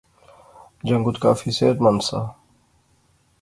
جنگت 0.87 1.17
کافی 1.23 1.49
صحت 1.57 1.77
مند 1.83 2.01
سا 2.07 2.19